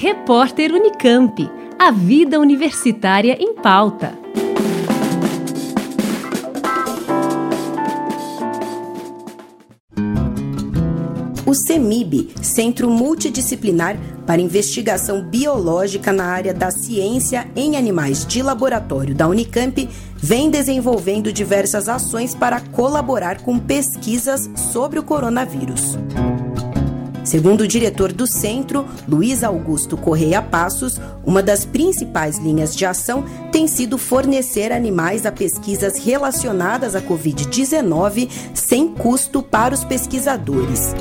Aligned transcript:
Repórter 0.00 0.72
Unicamp. 0.72 1.50
A 1.76 1.90
vida 1.90 2.38
universitária 2.38 3.36
em 3.40 3.52
pauta. 3.52 4.16
O 11.44 11.52
CEMIB, 11.52 12.30
Centro 12.40 12.88
Multidisciplinar 12.88 13.98
para 14.24 14.40
Investigação 14.40 15.20
Biológica 15.20 16.12
na 16.12 16.26
área 16.26 16.54
da 16.54 16.70
ciência 16.70 17.48
em 17.56 17.76
animais 17.76 18.24
de 18.24 18.40
laboratório 18.40 19.16
da 19.16 19.26
Unicamp, 19.26 19.88
vem 20.14 20.48
desenvolvendo 20.48 21.32
diversas 21.32 21.88
ações 21.88 22.36
para 22.36 22.60
colaborar 22.60 23.42
com 23.42 23.58
pesquisas 23.58 24.48
sobre 24.54 25.00
o 25.00 25.02
coronavírus. 25.02 25.98
Segundo 27.28 27.60
o 27.60 27.68
diretor 27.68 28.10
do 28.10 28.26
centro, 28.26 28.86
Luiz 29.06 29.44
Augusto 29.44 29.98
Correia 29.98 30.40
Passos, 30.40 30.98
uma 31.26 31.42
das 31.42 31.62
principais 31.62 32.38
linhas 32.38 32.74
de 32.74 32.86
ação 32.86 33.22
tem 33.52 33.66
sido 33.66 33.98
fornecer 33.98 34.72
animais 34.72 35.26
a 35.26 35.30
pesquisas 35.30 35.98
relacionadas 35.98 36.94
à 36.94 37.02
Covid-19 37.02 38.30
sem 38.54 38.88
custo 38.88 39.42
para 39.42 39.74
os 39.74 39.84
pesquisadores. 39.84 40.94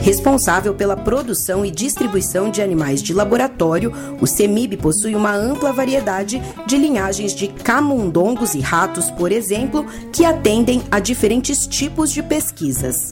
Responsável 0.00 0.74
pela 0.74 0.96
produção 0.96 1.64
e 1.64 1.72
distribuição 1.72 2.48
de 2.48 2.62
animais 2.62 3.02
de 3.02 3.12
laboratório, 3.12 3.92
o 4.20 4.28
CEMIB 4.28 4.76
possui 4.76 5.16
uma 5.16 5.34
ampla 5.34 5.72
variedade 5.72 6.40
de 6.68 6.76
linhagens 6.76 7.34
de 7.34 7.48
camundongos 7.48 8.54
e 8.54 8.60
ratos, 8.60 9.10
por 9.10 9.32
exemplo, 9.32 9.84
que 10.12 10.24
atendem 10.24 10.80
a 10.88 11.00
diferentes 11.00 11.66
tipos 11.66 12.12
de 12.12 12.22
pesquisas. 12.22 13.10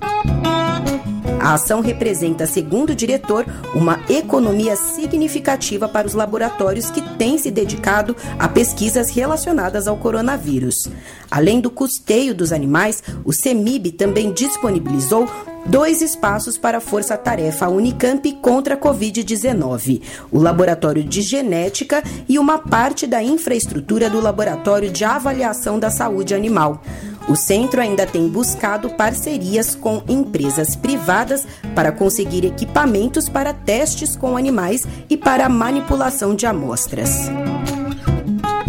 A 1.41 1.55
ação 1.55 1.81
representa, 1.81 2.47
segundo 2.47 2.91
o 2.91 2.95
diretor, 2.95 3.47
uma 3.75 4.01
economia 4.09 4.77
significativa 4.77 5.89
para 5.89 6.07
os 6.07 6.15
laboratórios 6.15 6.91
que 6.91 7.01
têm 7.17 7.39
se 7.39 7.51
dedicado 7.51 8.17
a 8.39 8.49
pesquisas 8.49 9.11
relacionadas 9.11 9.87
ao 9.87 9.97
coronavírus. 9.97 10.89
Além 11.31 11.61
do 11.61 11.71
custeio 11.71 12.35
dos 12.35 12.53
animais, 12.53 13.03
o 13.25 13.33
CEMIB 13.33 13.93
também 13.93 14.33
disponibilizou 14.33 15.29
dois 15.67 16.01
espaços 16.01 16.57
para 16.57 16.79
a 16.79 16.81
Força-Tarefa 16.81 17.69
Unicamp 17.69 18.33
contra 18.41 18.75
a 18.75 18.79
Covid-19, 18.79 20.01
o 20.31 20.39
Laboratório 20.39 21.05
de 21.05 21.21
Genética 21.21 22.03
e 22.29 22.39
uma 22.39 22.59
parte 22.59 23.07
da 23.07 23.23
infraestrutura 23.23 24.09
do 24.09 24.21
Laboratório 24.21 24.91
de 24.91 25.05
Avaliação 25.05 25.79
da 25.79 25.91
Saúde 25.91 26.35
Animal. 26.35 26.83
O 27.29 27.37
centro 27.37 27.81
ainda 27.81 28.07
tem 28.07 28.27
buscado 28.27 28.89
parcerias 28.91 29.75
com 29.75 30.03
empresas 30.09 30.75
privadas 30.75 31.47
para 31.75 31.93
conseguir 31.93 32.45
equipamentos 32.45 33.29
para 33.29 33.53
testes 33.53 34.17
com 34.17 34.37
animais 34.37 34.87
e 35.11 35.17
para 35.17 35.49
manipulação 35.49 36.35
de 36.35 36.47
amostras. 36.47 37.29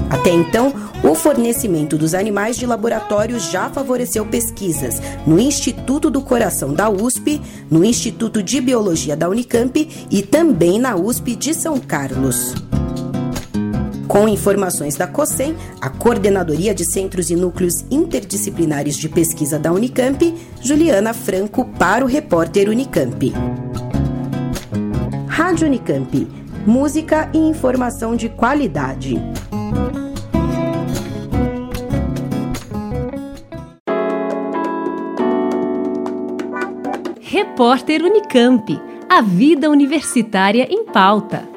Até 0.09 0.31
então, 0.31 0.73
o 1.01 1.15
fornecimento 1.15 1.97
dos 1.97 2.13
animais 2.13 2.57
de 2.57 2.65
laboratório 2.65 3.39
já 3.39 3.69
favoreceu 3.69 4.25
pesquisas 4.25 5.01
no 5.25 5.39
Instituto 5.39 6.09
do 6.09 6.21
Coração 6.21 6.73
da 6.73 6.89
USP, 6.89 7.41
no 7.71 7.85
Instituto 7.85 8.43
de 8.43 8.59
Biologia 8.59 9.15
da 9.15 9.29
Unicamp 9.29 10.07
e 10.11 10.21
também 10.21 10.77
na 10.77 10.95
USP 10.95 11.35
de 11.35 11.53
São 11.53 11.79
Carlos. 11.79 12.55
Com 14.19 14.27
informações 14.27 14.97
da 14.97 15.07
COSEM, 15.07 15.55
a 15.79 15.89
Coordenadoria 15.89 16.75
de 16.75 16.83
Centros 16.83 17.29
e 17.29 17.37
Núcleos 17.37 17.85
Interdisciplinares 17.89 18.97
de 18.97 19.07
Pesquisa 19.07 19.57
da 19.57 19.71
Unicamp, 19.71 20.35
Juliana 20.61 21.13
Franco 21.13 21.63
para 21.63 22.03
o 22.03 22.07
repórter 22.09 22.67
Unicamp. 22.67 23.31
Rádio 25.25 25.67
Unicamp. 25.67 26.27
Música 26.67 27.29
e 27.33 27.37
informação 27.37 28.13
de 28.13 28.27
qualidade. 28.27 29.15
Repórter 37.21 38.03
Unicamp. 38.03 38.81
A 39.09 39.21
vida 39.21 39.69
universitária 39.69 40.67
em 40.69 40.83
pauta. 40.83 41.48